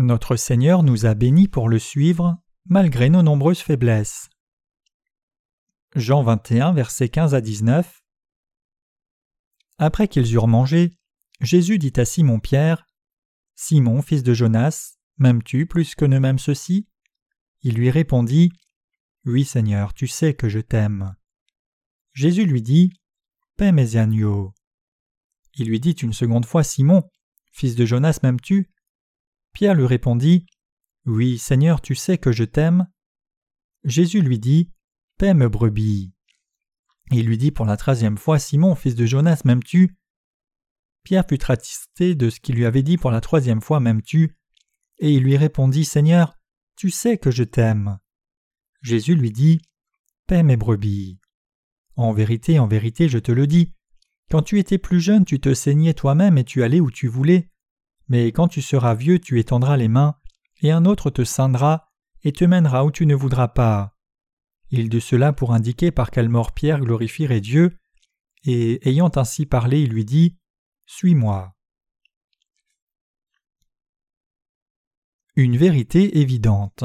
[0.00, 4.30] Notre Seigneur nous a bénis pour le suivre, malgré nos nombreuses faiblesses.
[5.96, 8.00] Jean 21, versets 15 à 19
[9.78, 10.92] Après qu'ils eurent mangé,
[11.40, 12.86] Jésus dit à Simon-Pierre
[13.56, 16.86] Simon, fils de Jonas, m'aimes-tu plus que ne m'aime ceci
[17.62, 18.52] Il lui répondit
[19.24, 21.16] Oui, Seigneur, tu sais que je t'aime.
[22.12, 22.92] Jésus lui dit
[23.56, 24.54] Paix mes agneaux.
[25.54, 27.02] Il lui dit une seconde fois Simon,
[27.50, 28.70] fils de Jonas, m'aimes-tu?
[29.52, 30.46] Pierre lui répondit
[31.06, 32.88] Oui, Seigneur, tu sais que je t'aime.
[33.84, 34.70] Jésus lui dit
[35.18, 36.12] Paix me brebis.
[37.10, 39.96] Il lui dit pour la troisième fois Simon, fils de Jonas, m'aimes-tu?
[41.04, 44.36] Pierre fut attristé de ce qu'il lui avait dit pour la troisième fois M'aimes-tu?
[44.98, 46.36] Et il lui répondit Seigneur,
[46.76, 47.98] tu sais que je t'aime.
[48.82, 49.60] Jésus lui dit
[50.26, 51.18] Paix mes brebis.
[51.96, 53.72] En vérité, en vérité, je te le dis,
[54.30, 57.48] quand tu étais plus jeune, tu te saignais toi-même et tu allais où tu voulais.
[58.08, 60.16] Mais quand tu seras vieux, tu étendras les mains,
[60.60, 61.88] et un autre te ceindra,
[62.22, 63.94] et te mènera où tu ne voudras pas.
[64.70, 67.78] Il dit cela pour indiquer par quelle mort Pierre glorifierait Dieu,
[68.44, 70.36] et ayant ainsi parlé, il lui dit
[70.86, 71.54] Suis-moi.
[75.36, 76.84] Une vérité évidente.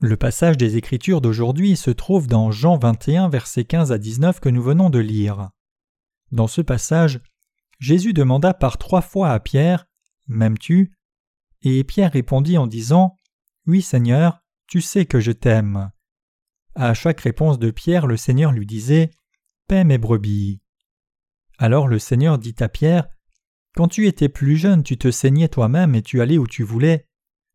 [0.00, 4.48] Le passage des Écritures d'aujourd'hui se trouve dans Jean 21, versets 15 à 19 que
[4.48, 5.50] nous venons de lire.
[6.30, 7.20] Dans ce passage,
[7.78, 9.86] Jésus demanda par trois fois à Pierre
[10.26, 10.92] M'aimes-tu?
[11.62, 13.16] Et Pierre répondit en disant
[13.66, 15.90] Oui, Seigneur, tu sais que je t'aime.
[16.74, 19.10] À chaque réponse de Pierre, le Seigneur lui disait
[19.68, 20.60] Paix mes brebis.
[21.58, 23.08] Alors le Seigneur dit à Pierre
[23.74, 27.06] Quand tu étais plus jeune, tu te saignais toi-même et tu allais où tu voulais.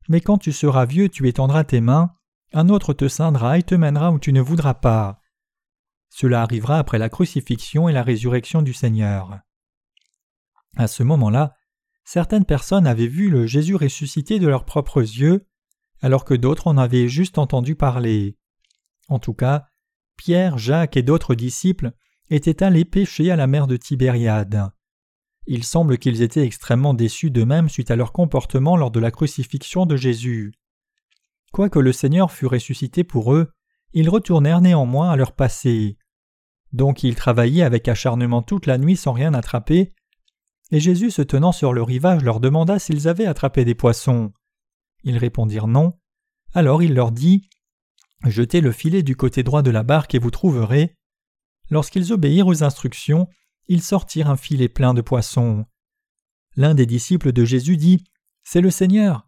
[0.08, 2.14] Mais quand tu seras vieux, tu étendras tes mains
[2.52, 5.22] un autre te ceindra et te mènera où tu ne voudras pas.
[6.10, 9.40] Cela arrivera après la crucifixion et la résurrection du Seigneur.
[10.78, 11.56] À ce moment-là,
[12.04, 15.48] certaines personnes avaient vu le Jésus ressuscité de leurs propres yeux,
[16.02, 18.38] alors que d'autres en avaient juste entendu parler.
[19.10, 19.66] En tout cas,
[20.18, 21.92] Pierre, Jacques et d'autres disciples
[22.30, 24.70] étaient allés pêcher à la mer de Tibériade.
[25.48, 29.86] Il semble qu'ils étaient extrêmement déçus d'eux-mêmes suite à leur comportement lors de la crucifixion
[29.86, 30.54] de Jésus.
[31.52, 33.52] Quoique le Seigneur fût ressuscité pour eux,
[33.94, 35.98] ils retournèrent néanmoins à leur passé.
[36.72, 39.94] Donc ils travaillaient avec acharnement toute la nuit sans rien attraper,
[40.72, 44.32] et Jésus se tenant sur le rivage leur demanda s'ils avaient attrapé des poissons.
[45.04, 45.94] Ils répondirent non.
[46.54, 47.50] Alors il leur dit
[48.26, 50.96] Jetez le filet du côté droit de la barque et vous trouverez.
[51.70, 53.28] Lorsqu'ils obéirent aux instructions,
[53.68, 55.66] ils sortirent un filet plein de poissons.
[56.56, 58.04] L'un des disciples de Jésus dit
[58.44, 59.28] C'est le Seigneur.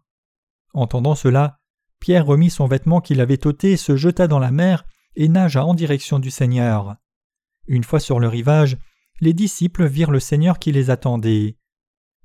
[0.74, 1.58] Entendant cela,
[2.00, 5.74] Pierre remit son vêtement qu'il avait ôté, se jeta dans la mer et nagea en
[5.74, 6.96] direction du Seigneur.
[7.68, 8.76] Une fois sur le rivage,
[9.20, 11.56] les disciples virent le Seigneur qui les attendait.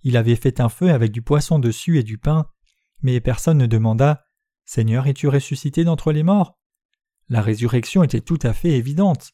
[0.03, 2.48] Il avait fait un feu avec du poisson dessus et du pain,
[3.02, 4.24] mais personne ne demanda
[4.66, 6.58] Seigneur, es-tu ressuscité d'entre les morts?
[7.30, 9.31] La résurrection était tout à fait évidente.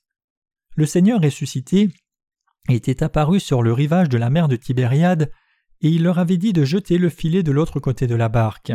[0.75, 1.90] Le Seigneur ressuscité
[2.69, 5.31] était apparu sur le rivage de la mer de Tibériade,
[5.81, 8.72] et il leur avait dit de jeter le filet de l'autre côté de la barque.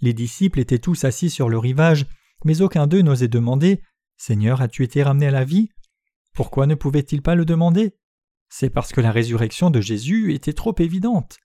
[0.00, 2.06] Les disciples étaient tous assis sur le rivage,
[2.44, 3.82] mais aucun d'eux n'osait demander
[4.16, 5.70] Seigneur, as-tu été ramené à la vie?
[6.38, 7.96] Pourquoi ne pouvait-il pas le demander?
[8.48, 11.36] C'est parce que la résurrection de Jésus était trop évidente.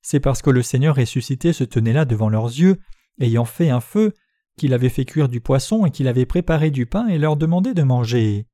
[0.00, 2.78] C'est parce que le Seigneur ressuscité se tenait là devant leurs yeux,
[3.20, 4.14] ayant fait un feu,
[4.56, 7.74] qu'il avait fait cuire du poisson et qu'il avait préparé du pain et leur demandait
[7.74, 8.46] de manger.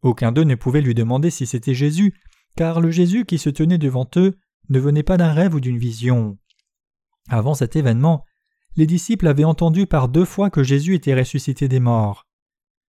[0.00, 2.14] Aucun d'eux ne pouvait lui demander si c'était Jésus,
[2.56, 4.38] car le Jésus qui se tenait devant eux
[4.70, 6.38] ne venait pas d'un rêve ou d'une vision.
[7.28, 8.24] Avant cet événement,
[8.76, 12.25] les disciples avaient entendu par deux fois que Jésus était ressuscité des morts.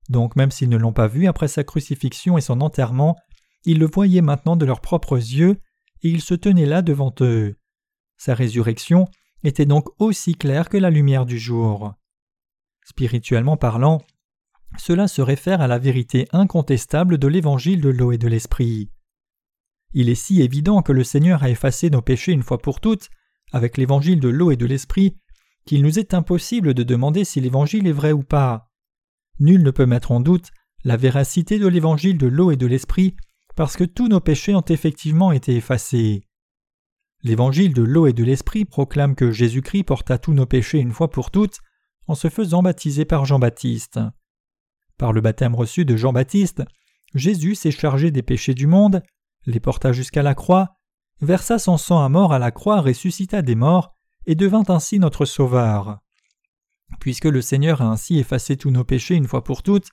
[0.09, 3.17] Donc même s'ils ne l'ont pas vu après sa crucifixion et son enterrement,
[3.65, 5.59] ils le voyaient maintenant de leurs propres yeux,
[6.03, 7.57] et il se tenait là devant eux.
[8.17, 9.07] Sa résurrection
[9.43, 11.95] était donc aussi claire que la lumière du jour.
[12.85, 14.03] Spirituellement parlant,
[14.79, 18.91] cela se réfère à la vérité incontestable de l'évangile de l'eau et de l'esprit.
[19.93, 23.09] Il est si évident que le Seigneur a effacé nos péchés une fois pour toutes,
[23.53, 25.17] avec l'évangile de l'eau et de l'esprit,
[25.65, 28.71] qu'il nous est impossible de demander si l'Évangile est vrai ou pas.
[29.39, 30.51] Nul ne peut mettre en doute
[30.85, 33.17] la véracité de l'Évangile de l'eau et de l'Esprit,
[33.55, 36.23] parce que tous nos péchés ont effectivement été effacés.
[37.23, 41.11] L'Évangile de l'eau et de l'Esprit proclame que Jésus-Christ porta tous nos péchés une fois
[41.11, 41.59] pour toutes
[42.07, 43.99] en se faisant baptiser par Jean-Baptiste.
[44.97, 46.63] Par le baptême reçu de Jean-Baptiste,
[47.15, 49.03] Jésus s'est chargé des péchés du monde,
[49.47, 50.77] les porta jusqu'à la croix,
[51.21, 53.95] versa son sang à mort à la croix, ressuscita des morts,
[54.27, 55.99] et devint ainsi notre Sauveur.
[57.01, 59.89] Puisque le Seigneur a ainsi effacé tous nos péchés une fois pour toutes,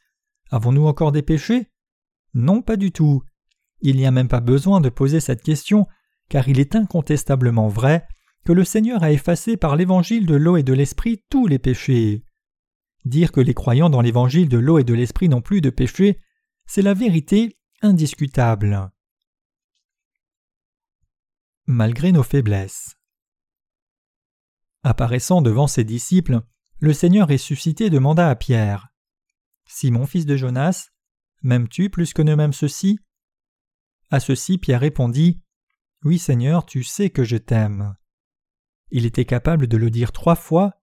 [0.51, 1.67] avons-nous encore des péchés?
[2.33, 3.23] Non, pas du tout.
[3.81, 5.87] Il n'y a même pas besoin de poser cette question,
[6.29, 8.07] car il est incontestablement vrai
[8.45, 12.25] que le Seigneur a effacé par l'évangile de l'eau et de l'esprit tous les péchés.
[13.05, 16.19] Dire que les croyants dans l'évangile de l'eau et de l'esprit n'ont plus de péchés,
[16.65, 18.89] c'est la vérité indiscutable.
[21.65, 22.95] Malgré nos faiblesses.
[24.83, 26.41] Apparaissant devant ses disciples,
[26.83, 28.89] le Seigneur ressuscité demanda à Pierre
[29.65, 30.89] Simon, fils de Jonas,
[31.41, 32.99] m'aimes-tu plus que ne m'aime ceci
[34.11, 35.39] À ceci, Pierre répondit
[36.03, 37.95] Oui, Seigneur, tu sais que je t'aime.
[38.91, 40.73] Il était capable de le dire trois fois.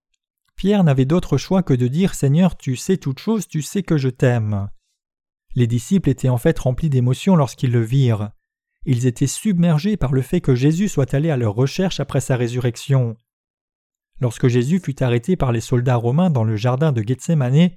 [0.57, 3.99] Pierre n'avait d'autre choix que de dire Seigneur, tu sais toutes choses, tu sais que
[3.99, 4.71] je t'aime.
[5.55, 8.31] Les disciples étaient en fait remplis d'émotion lorsqu'ils le virent.
[8.87, 12.37] Ils étaient submergés par le fait que Jésus soit allé à leur recherche après sa
[12.37, 13.19] résurrection.
[14.21, 17.71] Lorsque Jésus fut arrêté par les soldats romains dans le jardin de Gethsemane,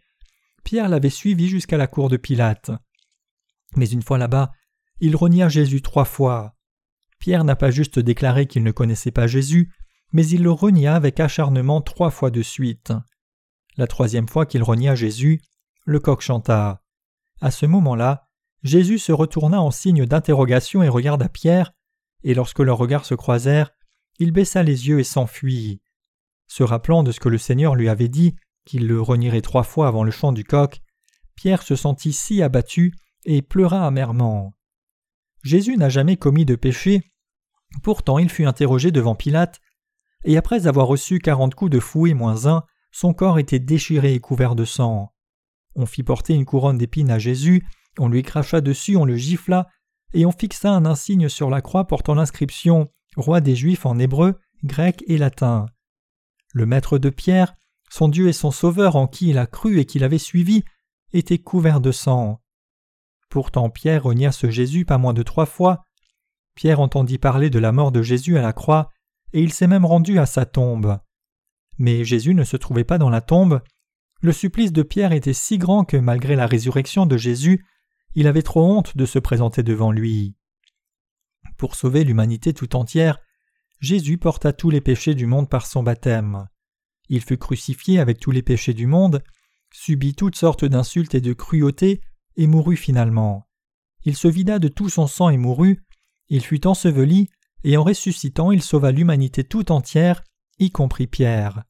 [0.64, 2.72] Pierre l'avait suivi jusqu'à la cour de Pilate.
[3.76, 4.52] Mais une fois là-bas,
[5.00, 6.56] il renia Jésus trois fois.
[7.20, 9.72] Pierre n'a pas juste déclaré qu'il ne connaissait pas Jésus,
[10.12, 12.94] mais il le renia avec acharnement trois fois de suite.
[13.78, 15.42] La troisième fois qu'il renia Jésus,
[15.86, 16.84] le coq chanta.
[17.42, 18.28] À ce moment-là,
[18.64, 21.74] Jésus se retourna en signe d'interrogation et regarda Pierre,
[22.24, 23.72] et lorsque leurs regards se croisèrent,
[24.20, 25.82] il baissa les yeux et s'enfuit.
[26.48, 28.36] Se rappelant de ce que le Seigneur lui avait dit,
[28.66, 30.82] qu'il le renierait trois fois avant le chant du coq,
[31.36, 32.94] Pierre se sentit si abattu
[33.26, 34.54] et pleura amèrement.
[35.44, 37.02] Jésus n'a jamais commis de péché,
[37.82, 39.60] pourtant il fut interrogé devant Pilate,
[40.24, 44.20] et après avoir reçu quarante coups de fouet moins un, son corps était déchiré et
[44.20, 45.14] couvert de sang.
[45.76, 47.66] On fit porter une couronne d'épines à Jésus,
[47.98, 49.68] on lui cracha dessus, on le gifla,
[50.14, 54.40] et on fixa un insigne sur la croix portant l'inscription Roi des Juifs en hébreu,
[54.64, 55.68] grec et latin.
[56.54, 57.56] Le maître de Pierre,
[57.90, 60.64] son Dieu et son Sauveur en qui il a cru et qu'il avait suivi,
[61.12, 62.42] était couvert de sang.
[63.30, 65.84] Pourtant Pierre renia ce Jésus pas moins de trois fois.
[66.54, 68.90] Pierre entendit parler de la mort de Jésus à la croix,
[69.34, 71.00] et il s'est même rendu à sa tombe.
[71.80, 73.62] Mais Jésus ne se trouvait pas dans la tombe.
[74.22, 77.66] Le supplice de Pierre était si grand que malgré la résurrection de Jésus,
[78.14, 80.36] il avait trop honte de se présenter devant lui.
[81.58, 83.18] Pour sauver l'humanité tout entière,
[83.84, 86.48] Jésus porta tous les péchés du monde par son baptême.
[87.10, 89.22] Il fut crucifié avec tous les péchés du monde,
[89.74, 92.00] subit toutes sortes d'insultes et de cruautés,
[92.38, 93.46] et mourut finalement.
[94.06, 95.84] Il se vida de tout son sang et mourut,
[96.30, 97.28] il fut enseveli,
[97.66, 100.24] et en ressuscitant il sauva l'humanité tout entière,
[100.60, 101.66] y compris Pierre.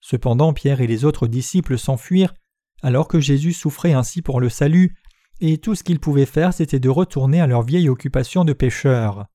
[0.00, 2.34] Cependant Pierre et les autres disciples s'enfuirent,
[2.80, 4.94] alors que Jésus souffrait ainsi pour le salut,
[5.40, 9.26] et tout ce qu'ils pouvaient faire c'était de retourner à leur vieille occupation de pécheurs.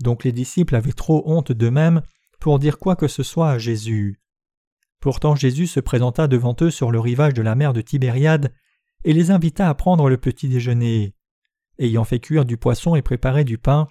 [0.00, 2.02] Donc les disciples avaient trop honte d'eux-mêmes
[2.40, 4.20] pour dire quoi que ce soit à Jésus.
[5.00, 8.54] Pourtant Jésus se présenta devant eux sur le rivage de la mer de Tibériade
[9.04, 11.14] et les invita à prendre le petit déjeuner.
[11.78, 13.86] Ayant fait cuire du poisson et préparer du pain,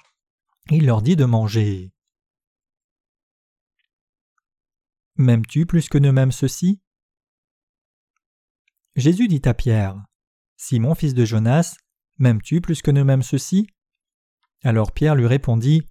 [0.72, 1.92] il leur dit de manger.
[5.18, 6.82] M'aimes-tu plus que ne m'aime ceci
[8.96, 10.04] Jésus dit à Pierre
[10.58, 11.76] Simon, fils de Jonas,
[12.18, 13.68] m'aimes-tu plus que ne m'aime ceci
[14.64, 15.86] Alors Pierre lui répondit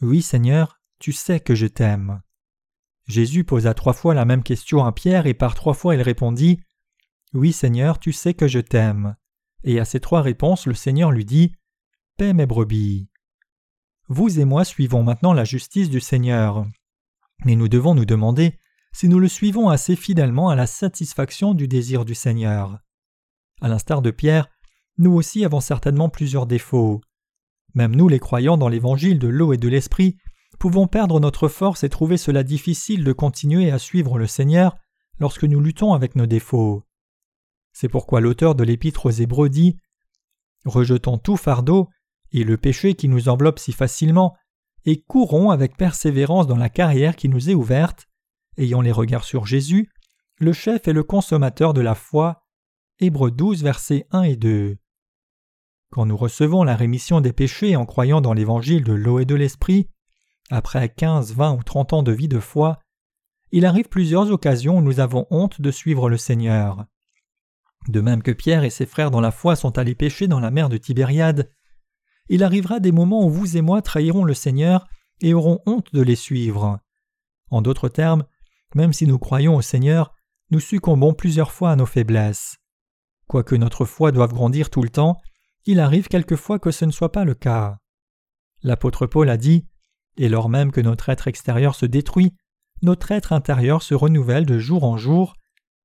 [0.00, 2.22] oui, Seigneur, tu sais que je t'aime.
[3.08, 6.60] Jésus posa trois fois la même question à Pierre et par trois fois il répondit
[7.32, 9.16] Oui, Seigneur, tu sais que je t'aime.
[9.64, 11.52] Et à ces trois réponses, le Seigneur lui dit
[12.16, 13.08] Paix mes brebis.
[14.08, 16.66] Vous et moi suivons maintenant la justice du Seigneur.
[17.44, 18.58] Mais nous devons nous demander
[18.92, 22.78] si nous le suivons assez fidèlement à la satisfaction du désir du Seigneur.
[23.60, 24.48] À l'instar de Pierre,
[24.96, 27.00] nous aussi avons certainement plusieurs défauts.
[27.74, 30.16] Même nous, les croyants dans l'évangile de l'eau et de l'esprit,
[30.58, 34.76] pouvons perdre notre force et trouver cela difficile de continuer à suivre le Seigneur
[35.20, 36.84] lorsque nous luttons avec nos défauts.
[37.72, 39.76] C'est pourquoi l'auteur de l'épître aux Hébreux dit
[40.64, 41.88] Rejetons tout fardeau
[42.32, 44.36] et le péché qui nous enveloppe si facilement,
[44.84, 48.06] et courons avec persévérance dans la carrière qui nous est ouverte,
[48.56, 49.90] ayant les regards sur Jésus,
[50.38, 52.44] le chef et le consommateur de la foi.
[53.00, 54.76] Hébreux 12, versets 1 et 2.
[55.90, 59.34] Quand nous recevons la rémission des péchés en croyant dans l'évangile de l'eau et de
[59.34, 59.88] l'esprit,
[60.50, 62.78] après quinze, vingt ou trente ans de vie de foi,
[63.52, 66.84] il arrive plusieurs occasions où nous avons honte de suivre le Seigneur.
[67.88, 70.50] De même que Pierre et ses frères dans la foi sont allés pécher dans la
[70.50, 71.50] mer de Tibériade,
[72.28, 74.86] il arrivera des moments où vous et moi trahirons le Seigneur
[75.20, 76.78] et aurons honte de les suivre.
[77.50, 78.24] En d'autres termes,
[78.74, 80.14] même si nous croyons au Seigneur,
[80.50, 82.58] nous succombons plusieurs fois à nos faiblesses.
[83.26, 85.18] Quoique notre foi doive grandir tout le temps,
[85.68, 87.76] il arrive quelquefois que ce ne soit pas le cas.
[88.62, 89.66] L'apôtre Paul a dit
[90.16, 92.32] Et lors même que notre être extérieur se détruit,
[92.80, 95.34] notre être intérieur se renouvelle de jour en jour.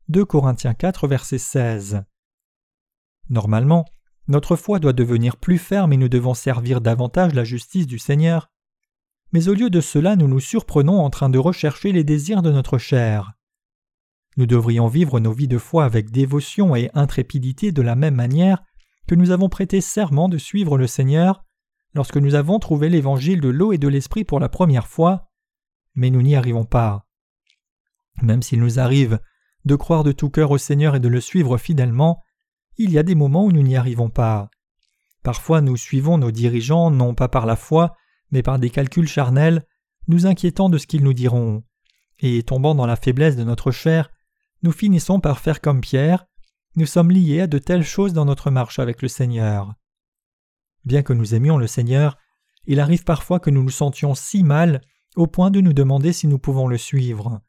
[0.07, 2.03] 2 Corinthiens 4, verset 16.
[3.29, 3.83] Normalement,
[4.29, 8.49] notre foi doit devenir plus ferme et nous devons servir davantage la justice du Seigneur.
[9.33, 12.53] mais au lieu de cela nous nous surprenons en train de rechercher les désirs de
[12.53, 13.33] notre chair.
[14.37, 18.63] Nous devrions vivre nos vies de foi avec dévotion et intrépidité de la même manière
[19.07, 21.43] que nous avons prêté serment de suivre le Seigneur
[21.93, 25.29] lorsque nous avons trouvé l'évangile de l'eau et de l'esprit pour la première fois,
[25.95, 27.05] mais nous n'y arrivons pas.
[28.21, 29.19] Même s'il nous arrive
[29.65, 32.21] de croire de tout cœur au Seigneur et de le suivre fidèlement,
[32.77, 34.49] il y a des moments où nous n'y arrivons pas.
[35.23, 37.95] Parfois nous suivons nos dirigeants non pas par la foi,
[38.31, 39.65] mais par des calculs charnels,
[40.07, 41.63] nous inquiétant de ce qu'ils nous diront.
[42.19, 44.09] Et tombant dans la faiblesse de notre chair,
[44.63, 46.25] nous finissons par faire comme Pierre,
[46.75, 49.73] nous sommes liés à de telles choses dans notre marche avec le Seigneur.
[50.85, 52.17] Bien que nous aimions le Seigneur,
[52.65, 54.81] il arrive parfois que nous nous sentions si mal
[55.15, 57.41] au point de nous demander si nous pouvons le suivre.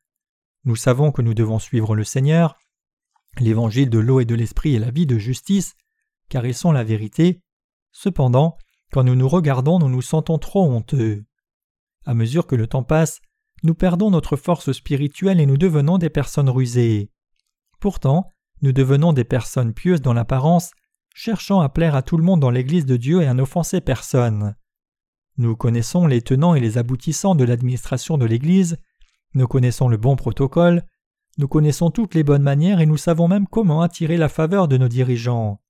[0.65, 2.59] Nous savons que nous devons suivre le Seigneur,
[3.41, 5.75] l'évangile de l'eau et de l'esprit est la vie de justice,
[6.29, 7.41] car ils sont la vérité.
[7.93, 8.59] Cependant,
[8.93, 11.25] quand nous nous regardons, nous nous sentons trop honteux.
[12.07, 13.21] À mesure que le temps passe,
[13.63, 17.11] nous perdons notre force spirituelle et nous devenons des personnes rusées.
[17.81, 18.29] Pourtant,
[18.65, 20.71] nous devenons des personnes pieuses dans l'apparence,
[21.15, 24.57] cherchant à plaire à tout le monde dans l'Église de Dieu et à n'offenser personne.
[25.37, 28.79] Nous connaissons les tenants et les aboutissants de l'administration de l'Église,
[29.35, 30.83] nous connaissons le bon protocole,
[31.37, 34.79] nous connaissons toutes les bonnes manières et nous savons même comment attirer la faveur de
[34.79, 35.61] nos dirigeants.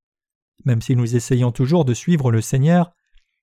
[0.64, 2.92] Même si nous essayons toujours de suivre le Seigneur,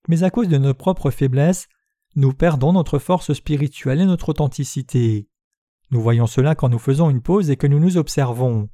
[0.08, 1.68] mais à cause de nos propres faiblesses,
[2.16, 5.28] nous perdons notre force spirituelle et notre authenticité.
[5.90, 8.70] Nous voyons cela quand nous faisons une pause et que nous nous observons.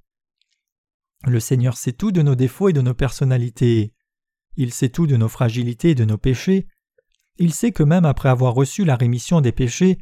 [1.25, 3.93] Le Seigneur sait tout de nos défauts et de nos personnalités.
[4.55, 6.67] Il sait tout de nos fragilités et de nos péchés.
[7.37, 9.99] Il sait que même après avoir reçu la rémission des péchés,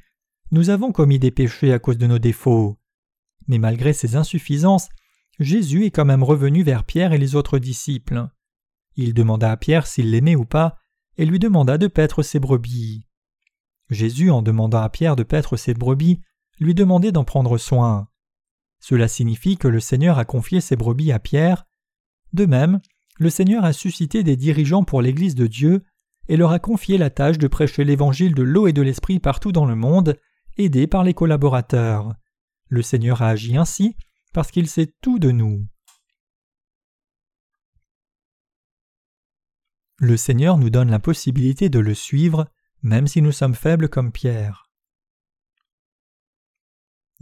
[0.52, 2.78] nous avons commis des péchés à cause de nos défauts.
[3.48, 4.90] Mais malgré ces insuffisances,
[5.40, 8.28] Jésus est quand même revenu vers Pierre et les autres disciples.
[8.96, 10.78] Il demanda à Pierre s'il l'aimait ou pas,
[11.18, 13.06] et lui demanda de paître ses brebis.
[13.90, 16.22] Jésus, en demandant à Pierre de paître ses brebis,
[16.60, 18.08] lui demandait d'en prendre soin.
[18.88, 21.66] Cela signifie que le Seigneur a confié ses brebis à Pierre.
[22.34, 22.82] De même,
[23.18, 25.84] le Seigneur a suscité des dirigeants pour l'Église de Dieu
[26.28, 29.52] et leur a confié la tâche de prêcher l'Évangile de l'eau et de l'Esprit partout
[29.52, 30.20] dans le monde,
[30.60, 32.14] aidés par les collaborateurs.
[32.68, 33.96] Le Seigneur a agi ainsi
[34.34, 35.66] parce qu'il sait tout de nous.
[39.98, 42.46] Le Seigneur nous donne la possibilité de le suivre
[42.84, 44.65] même si nous sommes faibles comme Pierre.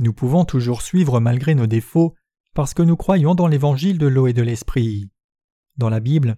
[0.03, 2.13] Nous pouvons toujours suivre malgré nos défauts
[2.53, 5.09] parce que nous croyons dans l'évangile de l'eau et de l'esprit.
[5.77, 6.35] Dans la Bible,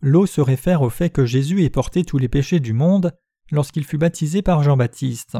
[0.00, 3.16] l'eau se réfère au fait que Jésus ait porté tous les péchés du monde
[3.52, 5.38] lorsqu'il fut baptisé par Jean-Baptiste.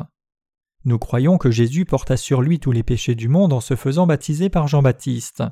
[0.85, 4.07] Nous croyons que Jésus porta sur lui tous les péchés du monde en se faisant
[4.07, 5.43] baptiser par Jean-Baptiste.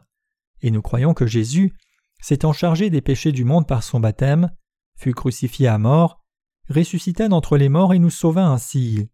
[0.60, 1.74] Et nous croyons que Jésus,
[2.20, 4.52] s'étant chargé des péchés du monde par son baptême,
[4.96, 6.22] fut crucifié à mort,
[6.68, 9.08] ressuscita d'entre les morts et nous sauva ainsi.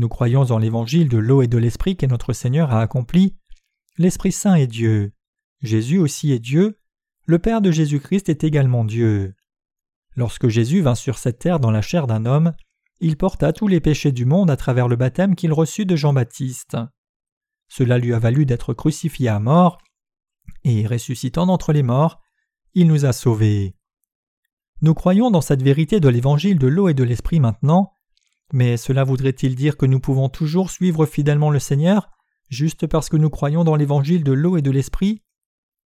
[0.00, 3.36] Nous croyons en l'évangile de l'eau et de l'esprit que notre Seigneur a accompli.
[3.98, 5.12] L'Esprit Saint est Dieu.
[5.60, 6.78] Jésus aussi est Dieu.
[7.26, 9.34] Le Père de Jésus-Christ est également Dieu.
[10.16, 12.54] Lorsque Jésus vint sur cette terre dans la chair d'un homme,
[13.00, 16.78] il porta tous les péchés du monde à travers le baptême qu'il reçut de Jean-Baptiste.
[17.68, 19.76] Cela lui a valu d'être crucifié à mort,
[20.64, 22.22] et ressuscitant d'entre les morts,
[22.72, 23.76] il nous a sauvés.
[24.80, 27.98] Nous croyons dans cette vérité de l'évangile de l'eau et de l'esprit maintenant,
[28.52, 32.10] mais cela voudrait-il dire que nous pouvons toujours suivre fidèlement le Seigneur,
[32.48, 35.22] juste parce que nous croyons dans l'évangile de l'eau et de l'esprit?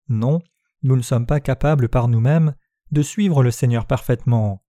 [0.09, 0.40] Non,
[0.83, 2.54] nous ne sommes pas capables par nous-mêmes
[2.90, 4.62] de suivre le Seigneur parfaitement.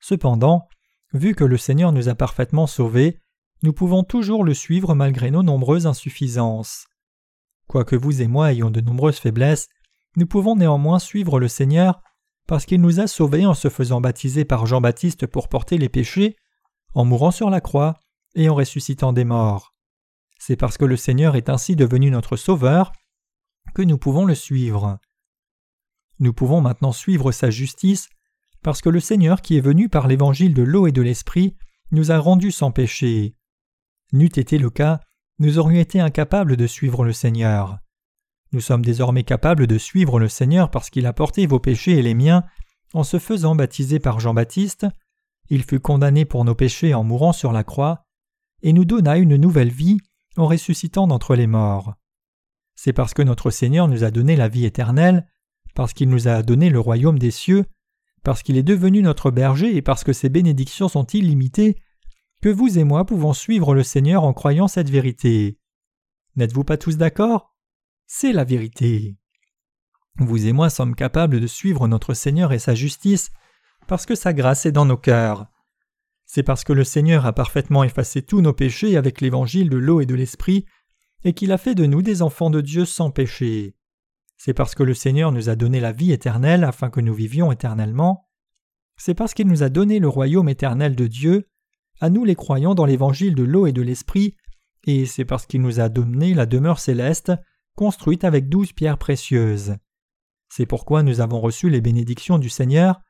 [0.00, 0.68] Cependant,
[1.12, 3.18] vu que le Seigneur nous a parfaitement sauvés,
[3.62, 6.86] nous pouvons toujours le suivre malgré nos nombreuses insuffisances.
[7.66, 9.68] Quoique vous et moi ayons de nombreuses faiblesses,
[10.16, 12.02] nous pouvons néanmoins suivre le Seigneur
[12.46, 16.36] parce qu'il nous a sauvés en se faisant baptiser par Jean-Baptiste pour porter les péchés,
[16.94, 17.94] en mourant sur la croix
[18.34, 19.74] et en ressuscitant des morts.
[20.38, 22.92] C'est parce que le Seigneur est ainsi devenu notre Sauveur
[23.74, 24.98] que nous pouvons le suivre.
[26.18, 28.08] Nous pouvons maintenant suivre sa justice
[28.62, 31.56] parce que le Seigneur qui est venu par l'évangile de l'eau et de l'esprit
[31.90, 33.34] nous a rendus sans péché.
[34.12, 35.00] N'eût été le cas,
[35.38, 37.78] nous aurions été incapables de suivre le Seigneur.
[38.52, 42.02] Nous sommes désormais capables de suivre le Seigneur parce qu'il a porté vos péchés et
[42.02, 42.44] les miens
[42.94, 44.86] en se faisant baptiser par Jean-Baptiste.
[45.48, 48.02] Il fut condamné pour nos péchés en mourant sur la croix
[48.62, 49.98] et nous donna une nouvelle vie
[50.36, 51.94] en ressuscitant d'entre les morts.
[52.74, 55.26] C'est parce que notre Seigneur nous a donné la vie éternelle,
[55.74, 57.64] parce qu'il nous a donné le royaume des cieux,
[58.22, 61.76] parce qu'il est devenu notre berger et parce que ses bénédictions sont illimitées,
[62.42, 65.58] que vous et moi pouvons suivre le Seigneur en croyant cette vérité.
[66.36, 67.54] N'êtes-vous pas tous d'accord?
[68.06, 69.16] C'est la vérité.
[70.18, 73.30] Vous et moi sommes capables de suivre notre Seigneur et sa justice
[73.86, 75.46] parce que sa grâce est dans nos cœurs.
[76.24, 80.00] c'est parce que le Seigneur a parfaitement effacé tous nos péchés avec l'évangile de l'eau
[80.00, 80.64] et de l'esprit,
[81.24, 83.76] et qu'il a fait de nous des enfants de Dieu sans péché.
[84.36, 87.52] C'est parce que le Seigneur nous a donné la vie éternelle afin que nous vivions
[87.52, 88.28] éternellement.
[88.96, 91.48] C'est parce qu'il nous a donné le royaume éternel de Dieu,
[92.00, 94.36] à nous les croyants dans l'évangile de l'eau et de l'esprit,
[94.86, 97.32] et c'est parce qu'il nous a donné la demeure céleste,
[97.76, 99.76] construite avec douze pierres précieuses.
[100.48, 103.00] C'est pourquoi nous avons reçu les bénédictions du Seigneur.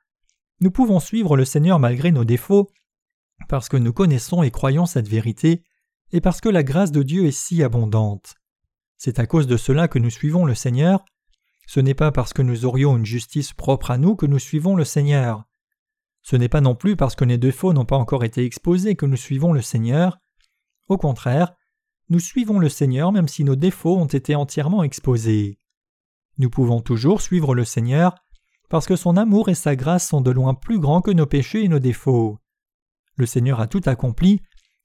[0.61, 2.71] Nous pouvons suivre le Seigneur malgré nos défauts,
[3.49, 5.63] parce que nous connaissons et croyons cette vérité,
[6.13, 8.35] et parce que la grâce de Dieu est si abondante.
[8.97, 11.05] C'est à cause de cela que nous suivons le Seigneur.
[11.67, 14.77] Ce n'est pas parce que nous aurions une justice propre à nous que nous suivons
[14.77, 15.45] le Seigneur.
[16.23, 19.07] Ce n'est pas non plus parce que nos défauts n'ont pas encore été exposés que
[19.07, 20.19] nous suivons le Seigneur.
[20.89, 21.55] Au contraire,
[22.09, 25.59] nous suivons le Seigneur même si nos défauts ont été entièrement exposés.
[26.39, 28.15] Nous pouvons toujours suivre le Seigneur
[28.69, 31.65] parce que son amour et sa grâce sont de loin plus grands que nos péchés
[31.65, 32.39] et nos défauts.
[33.17, 34.41] Le Seigneur a tout accompli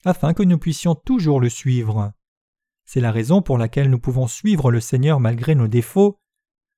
[0.06, 2.12] afin que nous puissions toujours le suivre.
[2.86, 6.20] C'est la raison pour laquelle nous pouvons suivre le Seigneur malgré nos défauts.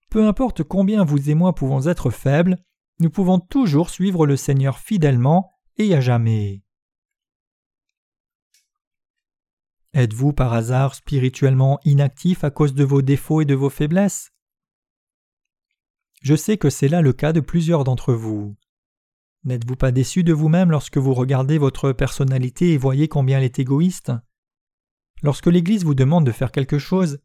[0.09, 2.57] Peu importe combien vous et moi pouvons être faibles,
[2.99, 6.63] nous pouvons toujours suivre le Seigneur fidèlement et à jamais.
[9.93, 14.32] Êtes-vous par hasard spirituellement inactif à cause de vos défauts et de vos faiblesses?
[16.23, 18.55] Je sais que c'est là le cas de plusieurs d'entre vous.
[19.43, 23.59] N'êtes-vous pas déçu de vous-même lorsque vous regardez votre personnalité et voyez combien elle est
[23.59, 24.13] égoïste?
[25.21, 27.19] Lorsque l'Église vous demande de faire quelque chose,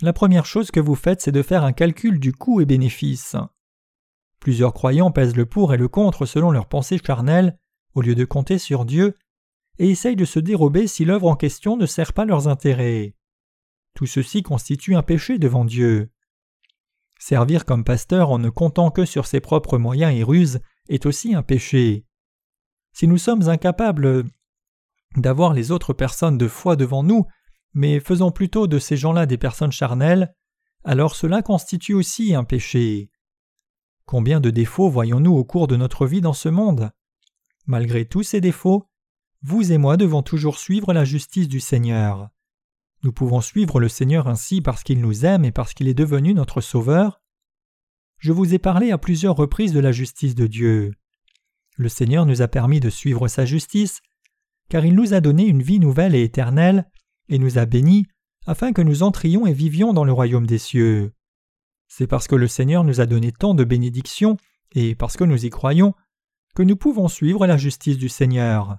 [0.00, 3.36] la première chose que vous faites c'est de faire un calcul du coût et bénéfice.
[4.38, 7.58] Plusieurs croyants pèsent le pour et le contre selon leurs pensées charnelles,
[7.94, 9.18] au lieu de compter sur Dieu,
[9.78, 13.14] et essayent de se dérober si l'œuvre en question ne sert pas leurs intérêts.
[13.94, 16.10] Tout ceci constitue un péché devant Dieu.
[17.20, 21.34] Servir comme pasteur en ne comptant que sur ses propres moyens et ruses est aussi
[21.34, 22.06] un péché.
[22.94, 24.24] Si nous sommes incapables
[25.16, 27.26] d'avoir les autres personnes de foi devant nous,
[27.74, 30.34] mais faisons plutôt de ces gens-là des personnes charnelles,
[30.82, 33.10] alors cela constitue aussi un péché.
[34.06, 36.90] Combien de défauts voyons-nous au cours de notre vie dans ce monde?
[37.66, 38.88] Malgré tous ces défauts,
[39.42, 42.30] vous et moi devons toujours suivre la justice du Seigneur.
[43.02, 46.34] Nous pouvons suivre le Seigneur ainsi parce qu'il nous aime et parce qu'il est devenu
[46.34, 47.20] notre Sauveur,
[48.18, 50.92] je vous ai parlé à plusieurs reprises de la justice de Dieu.
[51.76, 54.02] Le Seigneur nous a permis de suivre sa justice,
[54.68, 56.90] car il nous a donné une vie nouvelle et éternelle,
[57.30, 58.06] et nous a bénis,
[58.46, 61.14] afin que nous entrions et vivions dans le royaume des cieux.
[61.88, 64.36] C'est parce que le Seigneur nous a donné tant de bénédictions,
[64.72, 65.94] et parce que nous y croyons,
[66.54, 68.76] que nous pouvons suivre la justice du Seigneur.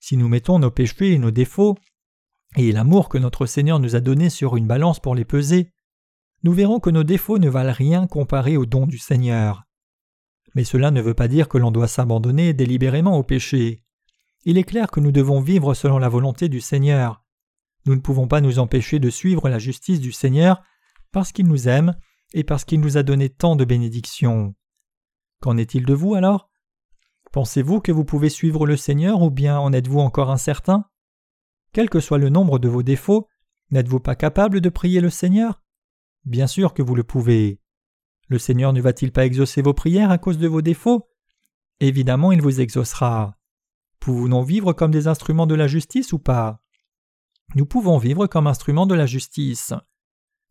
[0.00, 1.76] Si nous mettons nos péchés et nos défauts,
[2.56, 5.72] et l'amour que notre Seigneur nous a donné sur une balance pour les peser,
[6.42, 9.64] nous verrons que nos défauts ne valent rien comparés aux dons du Seigneur.
[10.54, 13.82] Mais cela ne veut pas dire que l'on doit s'abandonner délibérément au péché.
[14.44, 17.24] Il est clair que nous devons vivre selon la volonté du Seigneur.
[17.86, 20.62] Nous ne pouvons pas nous empêcher de suivre la justice du Seigneur
[21.12, 21.96] parce qu'il nous aime
[22.34, 24.54] et parce qu'il nous a donné tant de bénédictions.
[25.40, 26.50] Qu'en est-il de vous alors?
[27.32, 30.84] Pensez-vous que vous pouvez suivre le Seigneur ou bien en êtes-vous encore incertain?
[31.74, 33.26] Quel que soit le nombre de vos défauts,
[33.72, 35.60] n'êtes-vous pas capable de prier le Seigneur?
[36.24, 37.60] Bien sûr que vous le pouvez.
[38.28, 41.08] Le Seigneur ne va-t-il pas exaucer vos prières à cause de vos défauts?
[41.80, 43.36] Évidemment, il vous exaucera.
[43.98, 46.62] Pouvons-nous vivre comme des instruments de la justice ou pas?
[47.56, 49.72] Nous pouvons vivre comme instruments de la justice.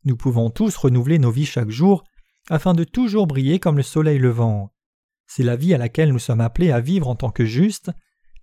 [0.03, 2.03] Nous pouvons tous renouveler nos vies chaque jour
[2.49, 4.73] afin de toujours briller comme le soleil levant.
[5.25, 7.91] C'est la vie à laquelle nous sommes appelés à vivre en tant que justes,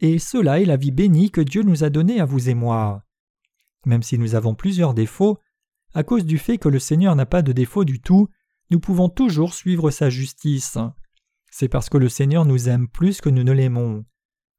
[0.01, 3.05] et cela est la vie bénie que Dieu nous a donnée à vous et moi.
[3.87, 5.39] Même si nous avons plusieurs défauts,
[5.95, 8.29] à cause du fait que le Seigneur n'a pas de défaut du tout,
[8.71, 10.79] nous pouvons toujours suivre sa justice.
[11.51, 14.05] C'est parce que le Seigneur nous aime plus que nous ne l'aimons.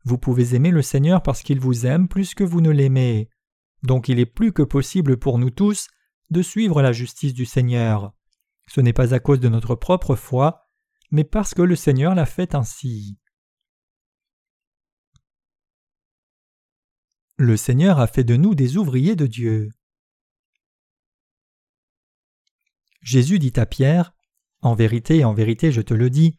[0.03, 3.29] Vous pouvez aimer le Seigneur parce qu'il vous aime plus que vous ne l'aimez.
[3.83, 5.87] Donc il est plus que possible pour nous tous
[6.29, 8.13] de suivre la justice du Seigneur.
[8.67, 10.67] Ce n'est pas à cause de notre propre foi,
[11.11, 13.17] mais parce que le Seigneur l'a fait ainsi.
[17.41, 19.71] Le Seigneur a fait de nous des ouvriers de Dieu.
[23.01, 24.13] Jésus dit à Pierre
[24.61, 26.35] En vérité, en vérité, je te le dis,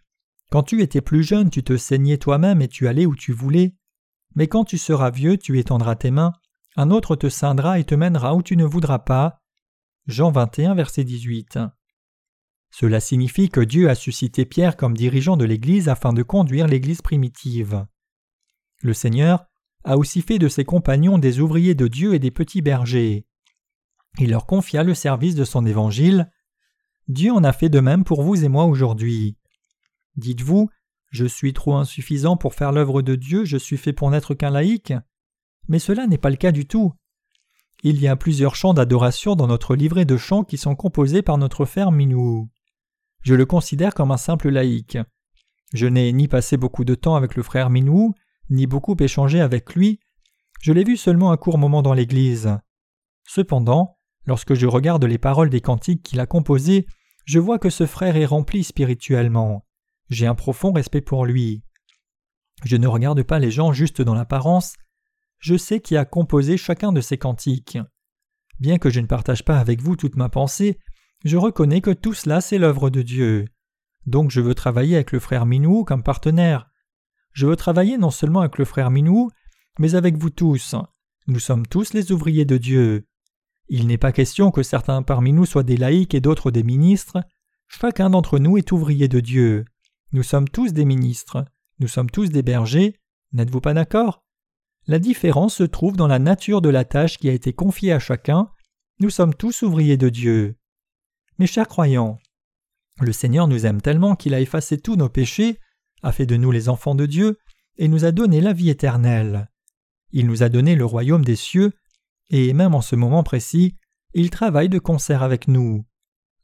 [0.53, 3.75] quand tu étais plus jeune, tu te saignais toi-même et tu allais où tu voulais,
[4.37, 6.35] mais quand tu seras vieux, tu étendras tes mains,
[6.77, 9.43] un autre te ceindra et te mènera où tu ne voudras pas.
[10.07, 11.59] Jean 21, verset 18.
[12.71, 17.03] Cela signifie que Dieu a suscité Pierre comme dirigeant de l'Église afin de conduire l'Église
[17.03, 17.87] primitive.
[18.83, 19.47] Le Seigneur
[19.85, 23.27] a aussi fait de ses compagnons des ouvriers de Dieu et des petits bergers.
[24.19, 26.31] Il leur confia le service de son évangile,
[27.09, 29.37] Dieu en a fait de même pour vous et moi aujourd'hui.
[30.17, 30.71] Dites-vous,
[31.11, 34.51] Je suis trop insuffisant pour faire l'œuvre de Dieu, je suis fait pour n'être qu'un
[34.51, 34.95] laïc.
[35.69, 36.93] Mais cela n'est pas le cas du tout.
[37.83, 41.37] Il y a plusieurs chants d'adoration dans notre livret de chants qui sont composés par
[41.37, 42.49] notre frère Minou.
[43.23, 44.97] Je le considère comme un simple laïc.
[45.75, 48.15] Je n'ai ni passé beaucoup de temps avec le frère Minou,
[48.51, 50.01] ni beaucoup échangé avec lui.
[50.61, 52.57] Je l'ai vu seulement un court moment dans l'église.
[53.25, 56.87] Cependant, lorsque je regarde les paroles des cantiques qu'il a composées,
[57.25, 59.65] je vois que ce frère est rempli spirituellement.
[60.11, 61.63] J'ai un profond respect pour lui.
[62.65, 64.75] Je ne regarde pas les gens juste dans l'apparence,
[65.39, 67.79] je sais qui a composé chacun de ces cantiques.
[68.61, 70.79] Bien que je ne partage pas avec vous toute ma pensée,
[71.25, 73.47] je reconnais que tout cela c'est l'œuvre de Dieu.
[74.07, 76.71] Donc je veux travailler avec le frère Minou comme partenaire.
[77.33, 79.31] Je veux travailler non seulement avec le frère Minou,
[79.79, 80.75] mais avec vous tous.
[81.27, 83.07] Nous sommes tous les ouvriers de Dieu.
[83.69, 87.23] Il n'est pas question que certains parmi nous soient des laïcs et d'autres des ministres.
[87.69, 89.65] Chacun d'entre nous est ouvrier de Dieu.
[90.13, 91.45] Nous sommes tous des ministres.
[91.79, 93.01] Nous sommes tous des bergers.
[93.33, 94.25] N'êtes-vous pas d'accord?
[94.87, 97.99] La différence se trouve dans la nature de la tâche qui a été confiée à
[97.99, 98.51] chacun.
[99.01, 100.57] Nous sommes tous ouvriers de Dieu.
[101.39, 102.19] Mes chers croyants,
[103.01, 105.59] le Seigneur nous aime tellement qu'il a effacé tous nos péchés,
[106.03, 107.39] a fait de nous les enfants de Dieu,
[107.79, 109.51] et nous a donné la vie éternelle.
[110.11, 111.73] Il nous a donné le royaume des cieux,
[112.31, 113.77] et même en ce moment précis,
[114.15, 115.85] il travaille de concert avec nous.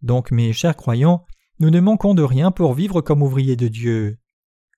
[0.03, 1.25] Donc, mes chers croyants,
[1.61, 4.18] nous ne manquons de rien pour vivre comme ouvriers de Dieu.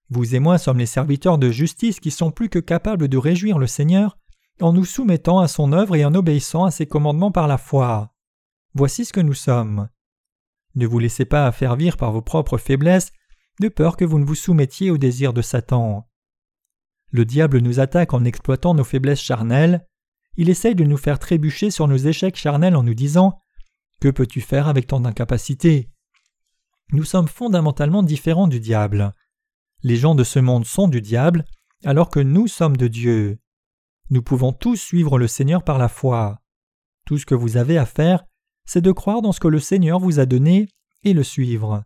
[0.08, 3.58] Vous et moi sommes les serviteurs de justice qui sont plus que capables de réjouir
[3.58, 4.18] le Seigneur
[4.60, 8.12] en nous soumettant à son œuvre et en obéissant à ses commandements par la foi.
[8.74, 9.88] Voici ce que nous sommes.
[10.74, 13.12] Ne vous laissez pas affaiblir par vos propres faiblesses,
[13.60, 16.08] de peur que vous ne vous soumettiez au désir de Satan.
[17.12, 19.86] Le diable nous attaque en exploitant nos faiblesses charnelles.
[20.36, 23.38] Il essaye de nous faire trébucher sur nos échecs charnels en nous disant
[24.00, 25.90] Que peux-tu faire avec ton incapacité
[26.92, 29.14] Nous sommes fondamentalement différents du diable.
[29.82, 31.44] Les gens de ce monde sont du diable,
[31.84, 33.38] alors que nous sommes de Dieu.
[34.10, 36.40] Nous pouvons tous suivre le Seigneur par la foi.
[37.06, 38.24] Tout ce que vous avez à faire,
[38.64, 40.68] c'est de croire dans ce que le Seigneur vous a donné
[41.02, 41.84] et le suivre.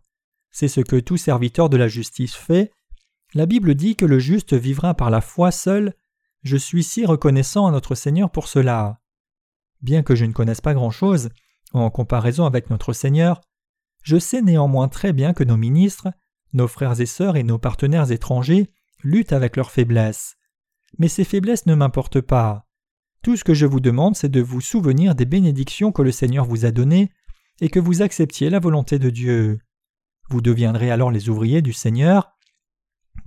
[0.55, 2.71] C'est ce que tout serviteur de la justice fait.
[3.33, 5.93] La Bible dit que le juste vivra par la foi seul.
[6.43, 9.01] Je suis si reconnaissant à notre Seigneur pour cela.
[9.81, 11.27] Bien que je ne connaisse pas grand-chose,
[11.73, 13.41] en comparaison avec notre Seigneur,
[14.01, 16.07] je sais néanmoins très bien que nos ministres,
[16.53, 18.71] nos frères et sœurs et nos partenaires étrangers
[19.03, 20.37] luttent avec leurs faiblesses.
[20.99, 22.65] Mais ces faiblesses ne m'importent pas.
[23.23, 26.45] Tout ce que je vous demande, c'est de vous souvenir des bénédictions que le Seigneur
[26.45, 27.11] vous a données
[27.59, 29.59] et que vous acceptiez la volonté de Dieu.
[30.29, 32.31] Vous deviendrez alors les ouvriers du Seigneur.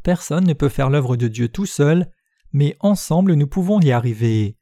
[0.03, 2.11] Personne ne peut faire l'œuvre de Dieu tout seul,
[2.53, 4.57] mais ensemble nous pouvons y arriver.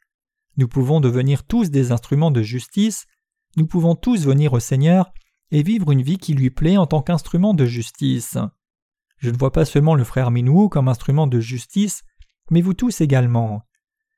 [0.56, 3.06] Nous pouvons devenir tous des instruments de justice,
[3.56, 5.12] nous pouvons tous venir au Seigneur
[5.50, 8.36] et vivre une vie qui lui plaît en tant qu'instrument de justice.
[9.18, 12.02] Je ne vois pas seulement le frère Minou comme instrument de justice,
[12.50, 13.62] mais vous tous également.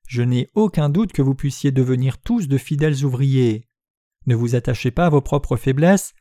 [0.08, 3.68] Je n'ai aucun doute que vous puissiez devenir tous de fidèles ouvriers.
[4.26, 6.14] Ne vous attachez pas à vos propres faiblesses.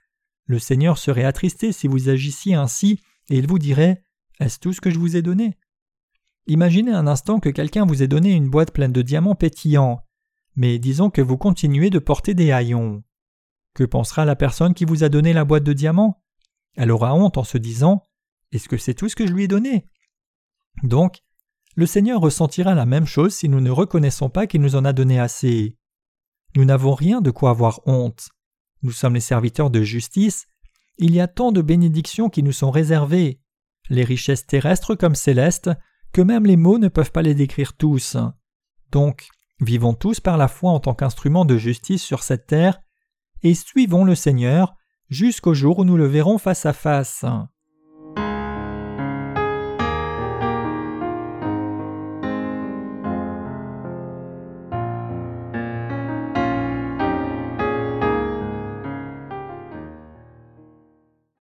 [0.48, 4.02] Le Seigneur serait attristé si vous agissiez ainsi, et il vous dirait
[4.40, 5.58] Est-ce tout ce que je vous ai donné?
[6.48, 10.02] Imaginez un instant que quelqu'un vous ait donné une boîte pleine de diamants pétillants,
[10.56, 13.04] mais disons que vous continuez de porter des haillons.
[13.74, 16.24] Que pensera la personne qui vous a donné la boîte de diamants?
[16.76, 18.02] Elle aura honte en se disant
[18.54, 19.86] Est-ce que c'est tout ce que je lui ai donné?
[20.84, 21.18] Donc,
[21.76, 24.94] le Seigneur ressentira la même chose si nous ne reconnaissons pas qu'il nous en a
[24.94, 25.78] donné assez.
[26.56, 28.30] Nous n'avons rien de quoi avoir honte.
[28.84, 30.48] Nous sommes les serviteurs de justice.
[30.98, 33.40] Il y a tant de bénédictions qui nous sont réservées,
[33.90, 35.70] les richesses terrestres comme célestes,
[36.14, 38.18] que même les mots ne peuvent pas les décrire tous.
[38.92, 39.28] Donc,
[39.60, 42.80] vivons tous par la foi en tant qu'instruments de justice sur cette terre
[43.44, 44.76] et suivons le Seigneur
[45.10, 47.26] jusqu'au jour où nous le verrons face à face.